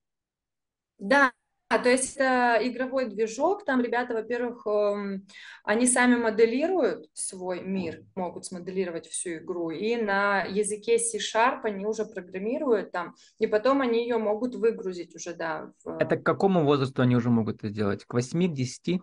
Да, 1.00 1.32
то 1.78 1.90
есть 1.90 2.16
это 2.16 2.60
игровой 2.62 3.10
движок, 3.10 3.66
там 3.66 3.82
ребята, 3.82 4.13
во-первых, 4.13 4.66
эм, 4.68 5.25
они 5.63 5.88
сами 5.88 6.16
моделируют 6.16 7.08
свой 7.13 7.63
мир, 7.63 8.04
могут 8.16 8.46
смоделировать 8.46 9.08
всю 9.08 9.38
игру, 9.38 9.72
и 9.72 9.96
на 9.96 10.44
языке 10.44 11.00
C-Sharp 11.00 11.62
они 11.63 11.86
уже 11.86 12.06
программируют 12.06 12.92
там, 12.92 13.16
и 13.40 13.48
потом 13.48 13.82
они 13.82 14.04
ее 14.04 14.18
могут 14.18 14.56
выгрузить 14.56 15.16
уже, 15.16 15.34
да. 15.34 15.72
В... 15.84 15.98
Это 16.00 16.18
к 16.18 16.24
какому 16.24 16.63
возрасту 16.63 17.02
они 17.02 17.16
уже 17.16 17.30
могут 17.30 17.63
это 17.63 17.70
делать? 17.70 18.06
К 18.06 18.13
8, 18.13 18.52
к 18.52 18.54
10? 18.54 19.02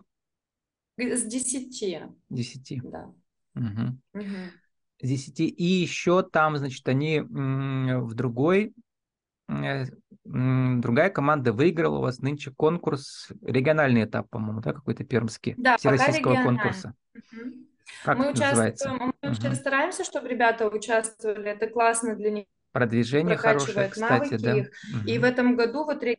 С 0.97 1.23
10. 1.23 2.03
10? 2.29 2.81
Да. 2.83 3.13
Угу. 3.55 3.97
Угу. 4.13 4.60
10. 5.07 5.39
И 5.39 5.63
еще 5.63 6.23
там, 6.23 6.57
значит, 6.57 6.87
они 6.87 7.21
в 7.21 8.13
другой, 8.13 8.73
э, 9.49 9.85
другая 10.23 11.09
команда 11.09 11.53
выиграла 11.53 11.97
у 11.97 12.01
вас 12.01 12.19
нынче 12.19 12.51
конкурс, 12.51 13.31
региональный 13.41 14.05
этап, 14.05 14.29
по-моему, 14.29 14.61
да, 14.61 14.73
какой-то 14.73 15.03
пермский, 15.03 15.55
да, 15.57 15.77
всероссийского 15.77 16.43
конкурса. 16.43 16.93
Угу. 17.15 17.51
Как 18.03 18.17
Мы 18.17 18.31
участвуем, 18.31 19.13
мы 19.21 19.29
Мгм. 19.29 19.55
стараемся, 19.55 20.03
чтобы 20.03 20.27
ребята 20.27 20.67
участвовали. 20.67 21.51
Это 21.51 21.67
классно 21.67 22.15
для 22.15 22.31
них, 22.31 22.45
Продвижение 22.71 23.35
хорошее, 23.35 23.89
кстати, 23.89 24.33
навыки 24.33 24.37
да. 24.41 24.57
их. 24.57 24.71
И 25.07 25.19
в 25.19 25.23
этом 25.23 25.55
году 25.55 25.83
вот 25.83 26.03
э, 26.03 26.15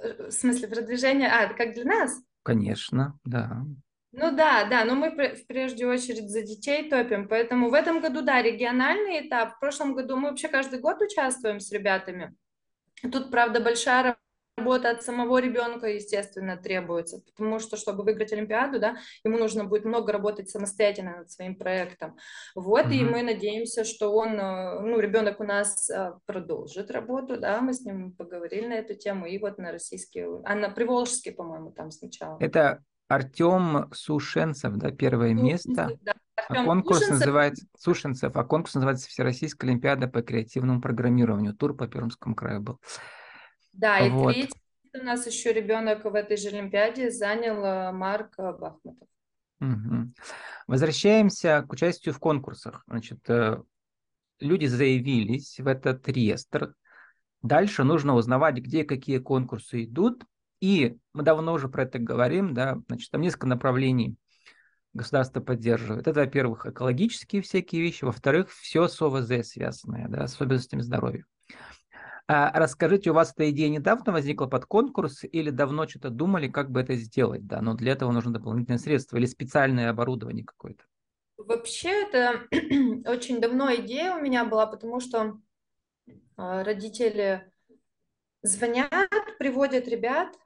в 0.00 0.30
смысле 0.30 0.68
продвижение, 0.68 1.28
а, 1.28 1.52
как 1.54 1.74
для 1.74 1.84
нас? 1.84 2.20
Конечно, 2.42 3.18
да. 3.24 3.64
Ну 4.12 4.34
да, 4.34 4.64
да, 4.64 4.84
но 4.84 4.94
мы 4.94 5.10
в 5.10 5.46
прежде 5.46 5.86
очередь 5.86 6.30
за 6.30 6.40
детей 6.42 6.88
топим, 6.88 7.28
поэтому 7.28 7.68
в 7.68 7.74
этом 7.74 8.00
году, 8.00 8.22
да, 8.22 8.40
региональный 8.40 9.26
этап. 9.26 9.56
В 9.56 9.60
прошлом 9.60 9.94
году 9.94 10.16
мы 10.16 10.30
вообще 10.30 10.48
каждый 10.48 10.80
год 10.80 11.02
участвуем 11.02 11.60
с 11.60 11.70
ребятами. 11.70 12.34
Тут, 13.12 13.30
правда, 13.30 13.60
большая 13.60 14.16
работа 14.56 14.90
от 14.90 15.02
самого 15.02 15.38
ребенка, 15.38 15.88
естественно, 15.88 16.56
требуется, 16.56 17.20
потому 17.20 17.58
что, 17.58 17.76
чтобы 17.76 18.02
выиграть 18.02 18.32
Олимпиаду, 18.32 18.80
да, 18.80 18.96
ему 19.24 19.38
нужно 19.38 19.64
будет 19.64 19.84
много 19.84 20.10
работать 20.10 20.48
самостоятельно 20.50 21.18
над 21.18 21.30
своим 21.30 21.54
проектом. 21.54 22.16
Вот, 22.54 22.90
и 22.90 23.04
Мгм. 23.04 23.12
мы 23.12 23.22
надеемся, 23.22 23.84
что 23.84 24.12
он, 24.12 24.40
э, 24.40 24.80
ну, 24.80 24.98
ребенок 24.98 25.38
у 25.40 25.44
нас 25.44 25.88
э, 25.90 26.12
продолжит 26.26 26.90
работу, 26.90 27.36
да, 27.36 27.60
мы 27.60 27.72
с 27.74 27.82
ним 27.82 28.12
поговорили 28.12 28.66
на 28.66 28.74
эту 28.74 28.94
тему, 28.94 29.26
и 29.26 29.38
вот 29.38 29.58
на 29.58 29.70
российский, 29.70 30.24
а 30.44 30.54
на 30.54 30.70
Приволжский, 30.70 31.32
по-моему, 31.32 31.70
там 31.70 31.90
сначала. 31.90 32.38
Это 32.40 32.82
Артем 33.08 33.90
Сушенцев, 33.92 34.74
да, 34.76 34.90
первое 34.90 35.32
место. 35.34 35.90
Да, 36.02 36.14
А 36.48 36.64
конкурс 36.64 36.98
Сушенцев. 36.98 37.20
называется 37.20 37.66
Сушенцев, 37.76 38.36
а 38.36 38.44
конкурс 38.44 38.74
называется 38.74 39.08
Всероссийская 39.08 39.70
Олимпиада 39.70 40.08
по 40.08 40.22
креативному 40.22 40.80
программированию. 40.80 41.54
Тур 41.54 41.74
по 41.74 41.88
Пермскому 41.88 42.34
краю 42.34 42.60
был. 42.60 42.80
Да, 43.72 43.98
и 43.98 44.10
Вот. 44.10 44.34
третий 44.34 44.60
у 45.00 45.04
нас 45.04 45.26
еще 45.26 45.52
ребенок 45.52 46.04
в 46.04 46.14
этой 46.14 46.36
же 46.36 46.48
Олимпиаде 46.48 47.10
занял 47.10 47.64
э, 47.64 47.92
Марк 47.92 48.36
Бахмутов. 48.36 49.08
Мгм. 49.60 50.14
Возвращаемся 50.66 51.64
к 51.66 51.72
участию 51.72 52.14
в 52.14 52.18
конкурсах. 52.18 52.82
Значит, 52.86 53.18
э, 53.28 53.62
люди 54.40 54.66
заявились 54.66 55.58
в 55.58 55.66
этот 55.66 56.08
реестр. 56.08 56.74
Дальше 57.42 57.84
нужно 57.84 58.14
узнавать, 58.14 58.56
где 58.56 58.84
какие 58.84 59.18
конкурсы 59.18 59.84
идут. 59.84 60.24
И 60.60 60.98
мы 61.12 61.22
давно 61.22 61.52
уже 61.52 61.68
про 61.68 61.84
это 61.84 61.98
говорим, 61.98 62.54
да, 62.54 62.78
значит, 62.88 63.10
там 63.10 63.20
несколько 63.20 63.46
направлений 63.46 64.16
государство 64.92 65.40
поддерживает. 65.40 66.08
Это, 66.08 66.20
во-первых, 66.20 66.66
экологические 66.66 67.42
всякие 67.42 67.82
вещи, 67.82 68.04
во-вторых, 68.04 68.50
все 68.50 68.88
с 68.88 69.00
ОВЗ 69.00 69.48
связанное, 69.48 70.08
да, 70.08 70.26
с 70.26 70.34
особенностями 70.34 70.82
здоровья. 70.82 71.24
А 72.30 72.52
расскажите, 72.58 73.10
у 73.10 73.14
вас 73.14 73.32
эта 73.32 73.50
идея 73.50 73.70
недавно 73.70 74.12
возникла 74.12 74.46
под 74.46 74.66
конкурс 74.66 75.24
или 75.24 75.48
давно 75.48 75.88
что-то 75.88 76.10
думали, 76.10 76.48
как 76.48 76.70
бы 76.70 76.80
это 76.80 76.94
сделать, 76.94 77.46
да, 77.46 77.62
но 77.62 77.72
для 77.72 77.92
этого 77.92 78.12
нужно 78.12 78.34
дополнительные 78.34 78.78
средства 78.78 79.16
или 79.16 79.24
специальное 79.24 79.88
оборудование 79.88 80.44
какое-то? 80.44 80.84
Вообще, 81.38 82.02
это 82.02 82.46
очень 83.10 83.40
давно 83.40 83.74
идея 83.76 84.14
у 84.14 84.20
меня 84.20 84.44
была, 84.44 84.66
потому 84.66 85.00
что 85.00 85.38
э, 86.06 86.16
родители 86.36 87.50
звонят, 88.42 89.08
приводят 89.38 89.88
ребят. 89.88 90.36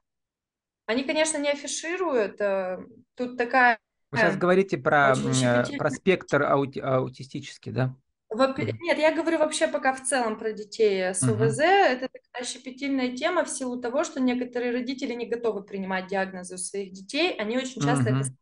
Они, 0.87 1.05
конечно, 1.05 1.39
не 1.39 1.51
афишируют. 1.51 2.41
э, 2.41 2.79
Тут 3.15 3.37
такая... 3.37 3.79
Вы 4.11 4.19
сейчас 4.19 4.37
говорите 4.37 4.77
про, 4.79 5.15
э, 5.15 5.79
про 5.79 5.91
спектр 5.91 6.43
аути- 6.43 6.81
аутистический, 6.81 7.73
да? 7.73 7.95
Во-. 8.29 8.55
Нет, 8.59 8.99
я 8.99 9.15
говорю 9.15 9.39
вообще 9.39 9.69
пока 9.69 9.93
в 9.95 10.03
целом 10.03 10.39
про 10.39 10.53
детей 10.53 11.03
с. 11.15 11.23
УВЗ. 11.23 11.59
Это 11.61 12.09
такая 12.09 12.45
щепетильная 12.47 13.15
тема 13.17 13.45
в 13.45 13.49
силу 13.51 13.81
того, 13.81 14.05
что 14.05 14.21
некоторые 14.21 14.73
родители 14.73 15.13
не 15.15 15.27
готовы 15.27 15.63
принимать 15.63 16.09
диагнозы 16.09 16.55
у 16.55 16.59
своих 16.59 16.93
детей. 16.93 17.35
Они 17.39 17.57
очень 17.57 17.81
часто 17.83 18.05
это 18.05 18.15
Мгм. 18.15 18.37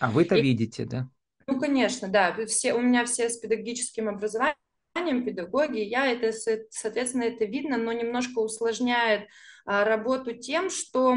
А 0.00 0.10
вы-то 0.10 0.36
И- 0.36 0.42
видите, 0.42 0.84
да? 0.84 1.08
Ну, 1.46 1.58
конечно, 1.58 2.08
да. 2.08 2.34
Все, 2.46 2.74
у 2.74 2.80
меня 2.80 3.04
все 3.06 3.28
с 3.30 3.38
педагогическим 3.38 4.08
образованием, 4.08 5.24
педагоги. 5.24 5.80
Я 5.80 6.06
это, 6.06 6.30
со- 6.32 6.64
соответственно, 6.70 7.24
это 7.24 7.46
видно, 7.46 7.78
но 7.78 7.92
немножко 7.92 8.38
усложняет 8.40 9.28
а, 9.64 9.84
работу 9.84 10.34
тем, 10.34 10.70
что 10.70 11.16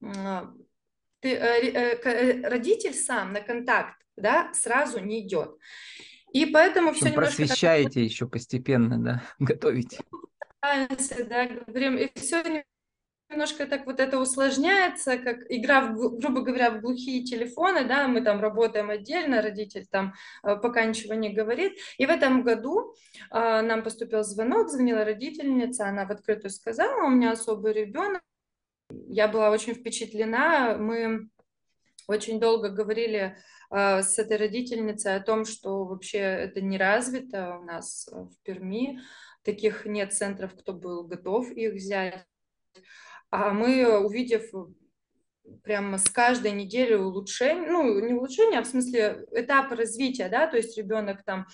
ты, 0.00 1.34
э, 1.34 1.60
ре- 1.60 1.72
э, 1.72 2.00
э, 2.02 2.48
родитель 2.48 2.94
сам 2.94 3.32
на 3.32 3.40
контакт 3.40 3.96
да, 4.16 4.50
сразу 4.54 5.00
не 5.00 5.20
идет. 5.20 5.56
И 6.32 6.46
поэтому 6.46 6.92
все 6.92 7.06
немножко 7.10 7.36
просвещаете 7.36 8.04
еще 8.04 8.28
постепенно, 8.28 8.98
да, 8.98 9.22
готовите. 9.38 9.98
пытаемся, 10.60 11.24
да, 11.24 11.46
говорим, 11.46 11.96
и 11.96 12.08
все 12.14 12.64
немножко 13.28 13.66
так 13.66 13.86
вот 13.86 14.00
это 14.00 14.18
усложняется, 14.18 15.16
как 15.16 15.38
игра, 15.48 15.80
в, 15.82 15.94
гру- 15.94 16.18
грубо 16.18 16.42
говоря, 16.42 16.70
в 16.70 16.80
глухие 16.80 17.24
телефоны, 17.24 17.84
да, 17.84 18.08
мы 18.08 18.22
там 18.22 18.40
работаем 18.40 18.90
отдельно, 18.90 19.40
родитель 19.42 19.86
там 19.86 20.14
пока 20.42 20.84
ничего 20.84 21.14
не 21.14 21.30
говорит. 21.30 21.78
И 21.98 22.06
в 22.06 22.10
этом 22.10 22.42
году 22.42 22.94
э, 23.30 23.60
нам 23.62 23.82
поступил 23.82 24.22
звонок, 24.24 24.68
звонила 24.68 25.04
родительница, 25.04 25.86
она 25.86 26.06
в 26.06 26.10
открытую 26.10 26.50
сказала, 26.50 27.06
у 27.06 27.10
меня 27.10 27.32
особый 27.32 27.72
ребенок. 27.72 28.22
Я 29.08 29.28
была 29.28 29.50
очень 29.50 29.74
впечатлена, 29.74 30.76
мы 30.78 31.28
очень 32.06 32.40
долго 32.40 32.70
говорили 32.70 33.36
э, 33.70 34.02
с 34.02 34.18
этой 34.18 34.36
родительницей 34.36 35.14
о 35.14 35.20
том, 35.20 35.44
что 35.44 35.84
вообще 35.84 36.18
это 36.18 36.60
не 36.60 36.76
развито 36.76 37.58
у 37.60 37.64
нас 37.64 38.08
э, 38.12 38.16
в 38.16 38.32
Перми, 38.42 39.00
таких 39.42 39.86
нет 39.86 40.12
центров, 40.12 40.54
кто 40.54 40.72
был 40.72 41.06
готов 41.06 41.50
их 41.50 41.74
взять. 41.74 42.24
А 43.30 43.50
мы, 43.52 43.98
увидев 43.98 44.50
прямо 45.62 45.98
с 45.98 46.08
каждой 46.08 46.52
недели 46.52 46.94
улучшение, 46.94 47.70
ну, 47.70 48.00
не 48.00 48.14
улучшение, 48.14 48.60
а 48.60 48.62
в 48.62 48.66
смысле 48.66 49.26
этапы 49.32 49.76
развития, 49.76 50.28
да, 50.28 50.46
то 50.46 50.56
есть 50.56 50.76
ребенок 50.76 51.22
там 51.24 51.46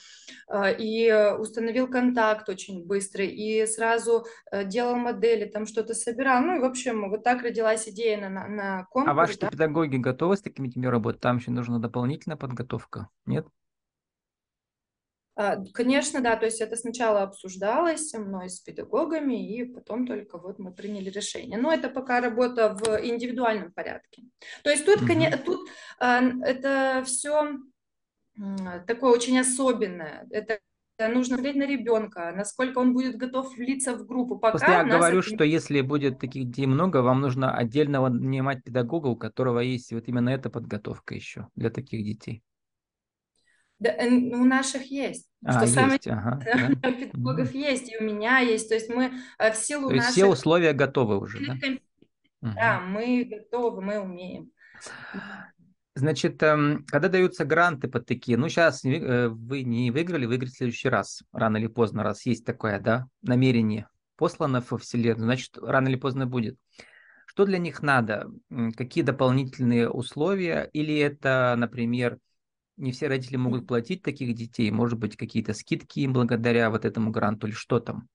э, 0.48 0.76
и 0.78 1.12
установил 1.38 1.88
контакт 1.88 2.48
очень 2.48 2.86
быстрый, 2.86 3.28
и 3.28 3.66
сразу 3.66 4.26
э, 4.50 4.64
делал 4.64 4.96
модели, 4.96 5.44
там 5.44 5.66
что-то 5.66 5.94
собирал, 5.94 6.42
ну, 6.42 6.56
и, 6.56 6.60
в 6.60 6.64
общем, 6.64 7.10
вот 7.10 7.24
так 7.24 7.42
родилась 7.42 7.88
идея 7.88 8.20
на, 8.20 8.28
на, 8.28 8.48
на 8.48 8.80
А 8.80 8.84
конкурс, 8.84 9.16
ваши 9.16 9.38
да. 9.38 9.48
педагоги 9.48 9.96
готовы 9.96 10.36
с 10.36 10.42
такими 10.42 10.68
детьми 10.68 10.88
работать? 10.88 11.20
Там 11.20 11.38
еще 11.38 11.50
нужна 11.50 11.78
дополнительная 11.78 12.36
подготовка, 12.36 13.08
нет? 13.24 13.46
А, 15.36 15.62
Конечно, 15.74 16.22
да, 16.22 16.36
то 16.36 16.46
есть 16.46 16.62
это 16.62 16.76
сначала 16.76 17.22
обсуждалось 17.22 18.12
мной 18.14 18.48
с 18.48 18.58
педагогами, 18.60 19.54
и 19.54 19.64
потом 19.64 20.06
только 20.06 20.38
вот 20.38 20.58
мы 20.58 20.72
приняли 20.72 21.10
решение. 21.10 21.58
Но 21.58 21.72
это 21.72 21.90
пока 21.90 22.20
работа 22.20 22.74
в 22.74 23.06
индивидуальном 23.06 23.70
порядке. 23.70 24.22
То 24.64 24.70
есть 24.70 24.86
тут, 24.86 25.02
коне- 25.02 25.36
тут 25.36 25.68
а, 26.00 26.22
это 26.42 27.02
все 27.04 27.58
такое 28.86 29.12
очень 29.12 29.38
особенное. 29.38 30.26
Это 30.30 30.58
нужно 30.98 31.36
смотреть 31.36 31.56
на 31.56 31.66
ребенка, 31.66 32.32
насколько 32.34 32.78
он 32.78 32.94
будет 32.94 33.16
готов 33.16 33.54
влиться 33.56 33.94
в 33.94 34.06
группу. 34.06 34.38
Пока 34.38 34.58
Просто 34.58 34.72
я 34.72 34.84
говорю, 34.84 35.18
это 35.18 35.28
что 35.28 35.44
если 35.44 35.82
будет 35.82 36.18
таких 36.18 36.48
детей 36.48 36.66
много, 36.66 37.02
вам 37.02 37.20
нужно 37.20 37.54
отдельного 37.54 38.08
нанимать 38.08 38.64
педагога, 38.64 39.08
у 39.08 39.16
которого 39.16 39.60
есть 39.60 39.92
вот 39.92 40.08
именно 40.08 40.30
эта 40.30 40.48
подготовка 40.48 41.14
еще 41.14 41.48
для 41.56 41.68
таких 41.68 42.04
детей. 42.04 42.42
Да, 43.78 43.90
э, 43.90 44.08
у 44.08 44.44
наших 44.44 44.90
есть. 44.90 45.28
А, 45.44 45.52
Что 45.52 45.66
самое 45.66 45.94
есть, 45.94 46.06
ага, 46.08 46.40
да. 46.82 46.88
у 46.88 46.92
педагогов 46.92 47.54
есть, 47.54 47.92
и 47.92 47.98
у 47.98 48.04
меня 48.04 48.38
есть. 48.38 48.68
То 48.68 48.74
есть 48.74 48.88
мы 48.88 49.12
э, 49.38 49.52
в 49.52 49.56
силу 49.56 49.88
То 49.88 49.96
наших... 49.96 50.12
все 50.12 50.26
условия 50.26 50.72
готовы 50.72 51.18
уже, 51.18 51.38
да? 51.46 51.56
Да, 52.40 52.80
мы 52.80 53.24
готовы, 53.24 53.82
мы 53.82 53.98
умеем. 53.98 54.50
Значит, 55.94 56.42
эм, 56.42 56.84
когда 56.86 57.08
даются 57.08 57.44
гранты 57.44 57.88
под 57.88 58.06
такие, 58.06 58.36
ну 58.36 58.48
сейчас 58.48 58.82
вы 58.84 59.62
не 59.62 59.90
выиграли, 59.90 60.26
выиграть 60.26 60.52
в 60.52 60.56
следующий 60.56 60.90
раз, 60.90 61.22
рано 61.32 61.56
или 61.56 61.68
поздно, 61.68 62.02
раз 62.02 62.26
есть 62.26 62.44
такое, 62.44 62.78
да, 62.78 63.06
намерение 63.22 63.88
послано 64.16 64.64
во 64.68 64.78
Вселенную, 64.78 65.26
значит, 65.26 65.56
рано 65.58 65.88
или 65.88 65.96
поздно 65.96 66.26
будет. 66.26 66.58
Что 67.26 67.44
для 67.44 67.58
них 67.58 67.82
надо? 67.82 68.30
Какие 68.76 69.04
дополнительные 69.04 69.90
условия? 69.90 70.70
Или 70.72 70.96
это, 70.96 71.54
например, 71.56 72.18
не 72.76 72.92
все 72.92 73.08
родители 73.08 73.36
могут 73.36 73.66
платить 73.66 74.02
таких 74.02 74.34
детей, 74.34 74.70
может 74.70 74.98
быть, 74.98 75.16
какие-то 75.16 75.54
скидки 75.54 76.00
им 76.00 76.12
благодаря 76.12 76.70
вот 76.70 76.84
этому 76.84 77.10
гранту, 77.10 77.46
или 77.46 77.54
что 77.54 77.80
там? 77.80 78.08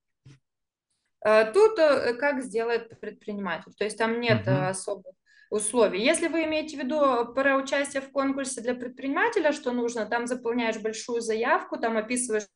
Э, 1.25 1.51
Тут 1.51 1.77
э, 1.79 2.13
как 2.15 2.43
сделает 2.43 2.99
предприниматель, 2.99 3.73
то 3.73 3.83
есть 3.83 3.97
там 3.97 4.19
нет 4.19 4.47
Мгм. 4.47 4.65
особых 4.67 5.13
условий. 5.49 6.01
Если 6.03 6.27
вы 6.27 6.45
имеете 6.45 6.77
в 6.77 6.79
виду 6.83 7.33
про 7.33 7.57
участие 7.57 8.01
в 8.01 8.11
конкурсе 8.11 8.61
для 8.61 8.73
предпринимателя, 8.73 9.51
что 9.51 9.71
нужно, 9.71 10.05
там 10.05 10.25
заполняешь 10.25 10.79
большую 10.79 11.21
заявку, 11.21 11.77
там 11.77 11.97
описываешь 11.97 12.47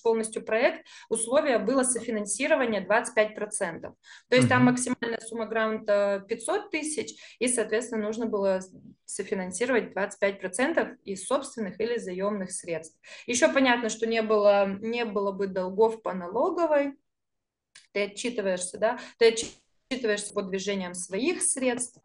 полностью 0.00 0.44
проект, 0.44 0.86
условие 1.08 1.58
было 1.58 1.82
софинансирование 1.82 2.80
25%. 2.80 3.94
То 4.28 4.36
есть 4.36 4.48
там 4.48 4.62
Мгм. 4.62 4.72
максимальная 4.72 5.20
сумма 5.20 5.46
гранта 5.46 6.24
500 6.28 6.70
тысяч, 6.70 7.14
и, 7.38 7.48
соответственно, 7.48 8.04
нужно 8.04 8.26
было 8.26 8.60
софинансировать 9.04 9.92
25% 9.92 10.96
из 11.04 11.26
собственных 11.26 11.80
или 11.80 11.98
заемных 11.98 12.52
средств. 12.52 12.98
Еще 13.26 13.52
понятно, 13.52 13.88
что 13.88 14.06
не 14.06 14.22
было, 14.22 14.66
не 14.80 15.04
было 15.04 15.32
бы 15.32 15.46
долгов 15.48 16.02
по 16.02 16.14
налоговой, 16.14 16.94
ты 17.92 18.04
отчитываешься, 18.04 18.78
да, 18.78 18.98
ты 19.18 19.34
отчитываешься 19.90 20.32
по 20.32 20.42
движениям 20.42 20.94
своих 20.94 21.42
средств, 21.42 22.00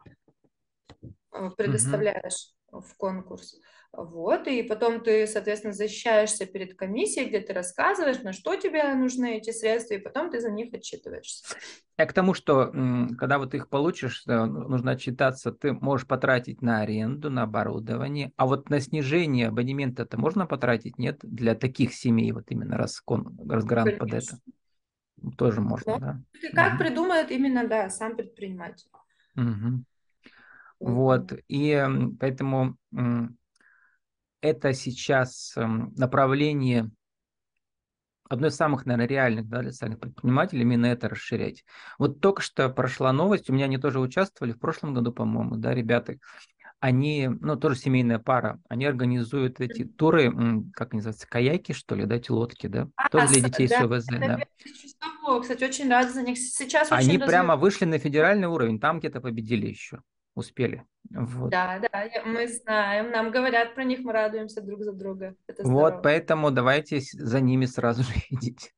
э, 1.32 1.50
предоставляешь 1.56 2.52
в 2.70 2.94
конкурс. 2.96 3.58
Вот, 3.92 4.46
и 4.46 4.62
потом 4.62 5.00
ты, 5.00 5.26
соответственно, 5.26 5.72
защищаешься 5.72 6.44
перед 6.44 6.74
комиссией, 6.74 7.28
где 7.28 7.40
ты 7.40 7.52
рассказываешь, 7.54 8.22
на 8.22 8.32
что 8.32 8.54
тебе 8.54 8.94
нужны 8.94 9.38
эти 9.38 9.50
средства, 9.50 9.94
и 9.94 9.98
потом 9.98 10.30
ты 10.30 10.40
за 10.40 10.50
них 10.50 10.72
отчитываешься. 10.74 11.44
Я 11.96 12.06
к 12.06 12.12
тому, 12.12 12.34
что 12.34 12.70
когда 13.18 13.38
вот 13.38 13.54
их 13.54 13.68
получишь, 13.68 14.22
ну, 14.26 14.46
нужно 14.46 14.92
отчитаться, 14.92 15.52
ты 15.52 15.72
можешь 15.72 16.06
потратить 16.06 16.62
на 16.62 16.82
аренду, 16.82 17.30
на 17.30 17.42
оборудование, 17.42 18.30
а 18.36 18.46
вот 18.46 18.68
на 18.68 18.78
снижение 18.78 19.48
абонемента 19.48 20.02
это 20.02 20.20
можно 20.20 20.46
потратить, 20.46 20.98
нет? 20.98 21.18
Для 21.22 21.54
таких 21.54 21.94
семей, 21.94 22.30
вот 22.32 22.44
именно 22.50 22.76
раз, 22.76 23.02
раз 23.48 23.64
грант 23.64 23.98
под 23.98 24.12
это. 24.12 24.38
Тоже 25.36 25.60
можно, 25.60 25.92
Но, 25.94 25.98
да? 25.98 26.22
Как 26.54 26.74
угу. 26.74 26.84
придумает 26.84 27.30
именно, 27.32 27.66
да, 27.66 27.88
сам 27.90 28.16
предприниматель. 28.16 28.88
Угу. 29.34 29.82
Вот, 30.78 31.32
и 31.48 31.84
поэтому 32.20 32.76
это 34.40 34.72
сейчас 34.72 35.54
направление, 35.56 36.90
одно 38.28 38.48
из 38.48 38.56
самых, 38.56 38.86
наверное, 38.86 39.08
реальных 39.08 39.48
да, 39.48 39.62
для 39.62 39.72
социальных 39.72 40.00
предпринимателей, 40.00 40.62
именно 40.62 40.86
это 40.86 41.08
расширять. 41.08 41.64
Вот 41.98 42.20
только 42.20 42.42
что 42.42 42.68
прошла 42.68 43.12
новость, 43.12 43.50
у 43.50 43.52
меня 43.52 43.64
они 43.64 43.78
тоже 43.78 44.00
участвовали 44.00 44.52
в 44.52 44.58
прошлом 44.58 44.94
году, 44.94 45.12
по-моему, 45.12 45.56
да, 45.56 45.74
ребята, 45.74 46.16
они, 46.80 47.28
ну, 47.28 47.56
тоже 47.56 47.76
семейная 47.76 48.20
пара, 48.20 48.60
они 48.68 48.84
организуют 48.84 49.60
эти 49.60 49.84
туры, 49.84 50.32
как 50.72 50.92
называется, 50.92 51.26
каяки, 51.26 51.72
что 51.72 51.96
ли, 51.96 52.04
да, 52.04 52.16
эти 52.16 52.30
лодки, 52.30 52.68
да, 52.68 52.88
а, 52.94 53.08
тоже 53.08 53.28
для 53.28 53.48
детей 53.48 53.66
да, 53.66 53.80
с 53.80 53.82
ОВЗ, 53.82 54.06
да. 54.06 54.38
Кстати, 55.40 55.64
очень 55.64 55.90
рада 55.90 56.10
за 56.10 56.22
них. 56.22 56.38
Сейчас 56.38 56.90
Они 56.90 57.16
очень 57.16 57.26
прямо 57.26 57.54
развив... 57.54 57.62
вышли 57.62 57.84
на 57.84 57.98
федеральный 57.98 58.48
уровень, 58.48 58.80
там 58.80 59.00
где-то 59.00 59.20
победили 59.20 59.66
еще 59.66 60.00
успели. 60.38 60.84
Вот. 61.10 61.50
Да, 61.50 61.78
да, 61.80 61.88
мы 62.26 62.48
знаем, 62.48 63.10
нам 63.10 63.30
говорят 63.30 63.74
про 63.74 63.84
них, 63.84 64.00
мы 64.00 64.12
радуемся 64.12 64.60
друг 64.60 64.82
за 64.82 64.92
друга. 64.92 65.34
Это 65.46 65.62
вот, 65.64 66.02
поэтому 66.02 66.50
давайте 66.50 67.00
за 67.00 67.40
ними 67.40 67.66
сразу 67.66 68.02
же 68.02 68.12
идите. 68.30 68.70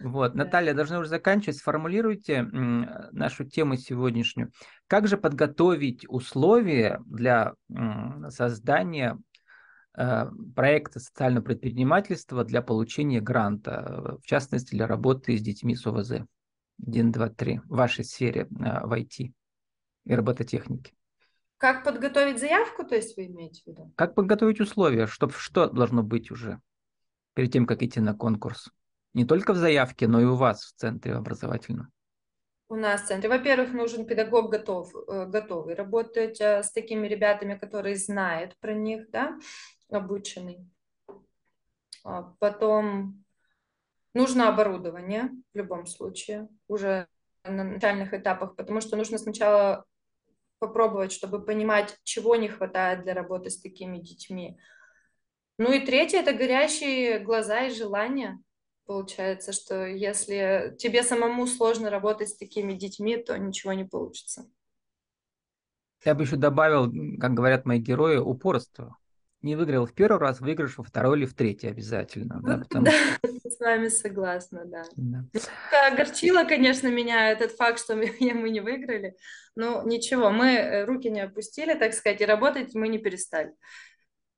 Вот, 0.00 0.34
Наталья, 0.34 0.72
должны 0.72 0.98
уже 0.98 1.08
заканчивать. 1.08 1.58
Сформулируйте 1.58 2.42
нашу 2.42 3.44
тему 3.44 3.76
сегодняшнюю. 3.76 4.50
Как 4.86 5.06
же 5.06 5.18
подготовить 5.18 6.06
условия 6.08 7.02
для 7.04 7.54
создания 8.28 9.18
э, 9.96 10.26
проекта 10.56 11.00
социального 11.00 11.44
предпринимательства 11.44 12.44
для 12.44 12.62
получения 12.62 13.20
гранта, 13.20 14.16
в 14.22 14.26
частности, 14.26 14.74
для 14.74 14.86
работы 14.86 15.36
с 15.36 15.42
детьми 15.42 15.74
с 15.74 15.86
ОВЗ? 15.86 16.22
1, 16.86 17.12
2, 17.12 17.28
3 17.28 17.60
в 17.66 17.76
вашей 17.76 18.04
сфере 18.04 18.42
э, 18.42 18.46
в 18.48 18.92
IT 18.92 19.32
и 20.04 20.14
робототехники. 20.14 20.94
Как 21.56 21.84
подготовить 21.84 22.40
заявку, 22.40 22.84
то 22.84 22.94
есть 22.94 23.16
вы 23.16 23.26
имеете 23.26 23.62
в 23.62 23.66
виду? 23.66 23.92
Как 23.96 24.14
подготовить 24.14 24.60
условия, 24.60 25.06
чтобы 25.06 25.34
что 25.34 25.68
должно 25.68 26.02
быть 26.02 26.30
уже 26.30 26.60
перед 27.34 27.52
тем, 27.52 27.66
как 27.66 27.82
идти 27.82 28.00
на 28.00 28.14
конкурс? 28.14 28.70
Не 29.12 29.24
только 29.24 29.52
в 29.52 29.56
заявке, 29.56 30.08
но 30.08 30.20
и 30.20 30.24
у 30.24 30.36
вас 30.36 30.62
в 30.62 30.74
центре 30.76 31.14
образовательном. 31.14 31.92
У 32.70 32.76
нас 32.76 33.02
в 33.02 33.06
центре. 33.08 33.28
Во-первых, 33.28 33.72
нужен 33.72 34.06
педагог 34.06 34.50
готов, 34.50 34.94
э, 34.94 35.26
готовый 35.26 35.74
работать 35.74 36.40
э, 36.40 36.62
с 36.62 36.70
такими 36.70 37.08
ребятами, 37.08 37.58
которые 37.58 37.96
знают 37.96 38.56
про 38.60 38.72
них, 38.72 39.10
да, 39.10 39.36
обученный. 39.90 40.66
А 42.04 42.32
потом 42.38 43.24
нужно 44.14 44.48
оборудование 44.48 45.30
в 45.52 45.58
любом 45.58 45.86
случае, 45.86 46.48
уже 46.68 47.08
на 47.44 47.64
начальных 47.64 48.14
этапах, 48.14 48.54
потому 48.56 48.80
что 48.80 48.96
нужно 48.96 49.18
сначала 49.18 49.84
попробовать, 50.60 51.10
чтобы 51.10 51.44
понимать, 51.44 51.98
чего 52.04 52.36
не 52.36 52.48
хватает 52.48 53.02
для 53.02 53.14
работы 53.14 53.50
с 53.50 53.60
такими 53.60 53.98
детьми. 53.98 54.58
Ну 55.58 55.72
и 55.72 55.80
третье– 55.80 56.18
это 56.20 56.32
горящие 56.32 57.18
глаза 57.18 57.66
и 57.66 57.74
желания. 57.74 58.40
Получается, 58.86 59.52
что 59.52 59.86
если 59.86 60.76
тебе 60.78 61.02
самому 61.02 61.46
сложно 61.46 61.90
работать 61.90 62.28
с 62.28 62.36
такими 62.36 62.74
детьми, 62.74 63.16
то 63.16 63.36
ничего 63.38 63.72
не 63.72 63.84
получится. 63.84 64.48
Я 66.04 66.14
бы 66.14 66.22
еще 66.22 66.36
добавил, 66.36 66.90
как 67.18 67.34
говорят 67.34 67.66
мои 67.66 67.78
герои, 67.78 68.16
упорство 68.16 68.96
не 69.42 69.56
выиграл 69.56 69.86
в 69.86 69.92
первый 69.92 70.18
раз, 70.18 70.40
выиграешь 70.40 70.76
во 70.76 70.84
второй 70.84 71.18
или 71.18 71.26
в 71.26 71.34
третий 71.34 71.68
обязательно. 71.68 72.40
Да, 72.42 72.58
потому... 72.58 72.86
да 72.86 72.92
с 73.50 73.58
вами 73.60 73.88
согласна, 73.88 74.64
да. 74.66 74.82
да. 74.96 75.24
Огорчило, 75.92 76.44
конечно, 76.44 76.88
меня 76.88 77.30
этот 77.30 77.52
факт, 77.52 77.78
что 77.78 77.96
мы, 77.96 78.12
мы 78.20 78.50
не 78.50 78.60
выиграли. 78.60 79.16
Но 79.56 79.82
ничего, 79.82 80.30
мы 80.30 80.52
э, 80.52 80.84
руки 80.84 81.10
не 81.10 81.20
опустили, 81.20 81.74
так 81.74 81.92
сказать, 81.92 82.20
и 82.20 82.26
работать 82.26 82.74
мы 82.74 82.88
не 82.88 82.98
перестали. 82.98 83.52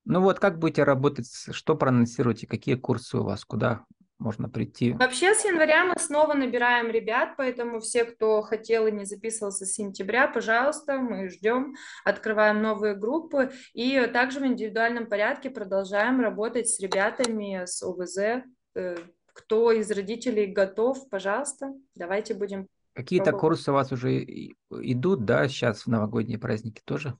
Ну 0.04 0.20
вот 0.20 0.40
как 0.40 0.58
будете 0.58 0.82
работать, 0.82 1.28
что 1.52 1.76
проанонсируете, 1.76 2.46
какие 2.46 2.74
курсы 2.74 3.18
у 3.18 3.22
вас, 3.22 3.44
куда 3.44 3.84
можно 4.22 4.48
прийти. 4.48 4.92
Вообще 4.92 5.34
с 5.34 5.44
января 5.44 5.84
мы 5.84 5.94
снова 5.98 6.34
набираем 6.34 6.90
ребят, 6.90 7.34
поэтому 7.36 7.80
все, 7.80 8.04
кто 8.04 8.42
хотел 8.42 8.86
и 8.86 8.92
не 8.92 9.04
записывался 9.04 9.66
с 9.66 9.72
сентября, 9.72 10.28
пожалуйста, 10.28 10.98
мы 10.98 11.28
ждем, 11.28 11.74
открываем 12.04 12.62
новые 12.62 12.94
группы 12.94 13.50
и 13.74 14.06
также 14.12 14.40
в 14.40 14.46
индивидуальном 14.46 15.06
порядке 15.06 15.50
продолжаем 15.50 16.20
работать 16.20 16.68
с 16.68 16.80
ребятами 16.80 17.64
с 17.66 17.82
ОВЗ. 17.82 18.44
Э, 18.74 18.96
кто 19.34 19.72
из 19.72 19.90
родителей 19.90 20.46
готов, 20.46 21.08
пожалуйста, 21.08 21.72
давайте 21.94 22.34
будем 22.34 22.68
Какие-то 22.94 23.32
курсы 23.32 23.70
у 23.70 23.74
вас 23.74 23.90
уже 23.90 24.22
идут, 24.70 25.24
да, 25.24 25.48
сейчас 25.48 25.86
в 25.86 25.86
новогодние 25.86 26.38
праздники 26.38 26.82
тоже? 26.84 27.16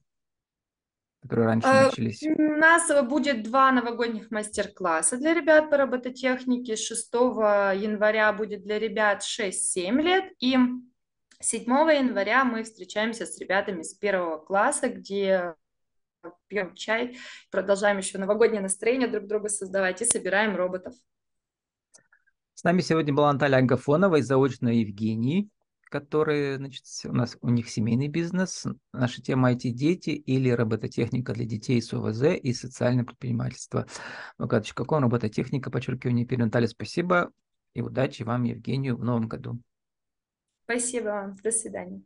Которые 1.22 1.46
раньше 1.46 1.68
а, 1.68 1.85
начались? 1.85 2.22
У 2.22 2.56
нас 2.56 2.90
будет 3.04 3.44
два 3.44 3.70
новогодних 3.70 4.30
мастер-класса 4.30 5.16
для 5.16 5.35
ребят 5.35 5.70
по 5.70 5.76
робототехнике. 5.76 6.76
6 6.76 7.12
января 7.12 8.32
будет 8.32 8.62
для 8.62 8.78
ребят 8.78 9.22
6-7 9.22 10.02
лет. 10.02 10.32
И 10.40 10.56
7 11.40 11.64
января 11.64 12.44
мы 12.44 12.64
встречаемся 12.64 13.24
с 13.24 13.38
ребятами 13.38 13.82
с 13.82 13.94
первого 13.94 14.38
класса, 14.38 14.88
где 14.88 15.54
пьем 16.48 16.74
чай, 16.74 17.16
продолжаем 17.50 17.98
еще 17.98 18.18
новогоднее 18.18 18.61
настроение 18.61 19.08
друг 19.08 19.26
друга 19.26 19.48
создавать 19.48 20.02
и 20.02 20.04
собираем 20.04 20.56
роботов. 20.56 20.94
С 22.54 22.64
нами 22.64 22.80
сегодня 22.80 23.12
была 23.12 23.32
Наталья 23.32 23.58
Агафонова 23.58 24.16
и 24.16 24.22
заочно 24.22 24.68
Евгений 24.68 25.50
которые, 25.92 26.57
значит, 26.57 26.85
у 27.05 27.12
нас 27.12 27.37
у 27.42 27.50
них 27.50 27.68
семейный 27.68 28.09
бизнес. 28.09 28.64
Наша 28.94 29.20
тема 29.20 29.52
IT-дети 29.52 30.09
или 30.09 30.48
робототехника 30.48 31.35
для 31.35 31.44
детей 31.44 31.83
с 31.83 31.92
ОВЗ 31.92 32.35
и 32.42 32.55
социальное 32.55 33.05
предпринимательство. 33.05 33.87
Мукадыч, 34.38 34.72
какой 34.72 35.00
робототехника, 35.00 35.70
подчеркивание, 35.70 36.24
перед 36.24 36.46
Наталья, 36.46 36.66
спасибо 36.66 37.31
и 37.74 37.83
удачи 37.83 38.22
вам, 38.22 38.44
Евгению, 38.44 38.96
в 38.96 39.05
новом 39.05 39.28
году. 39.28 39.61
Спасибо 40.64 41.09
вам. 41.09 41.37
До 41.42 41.50
свидания. 41.50 42.00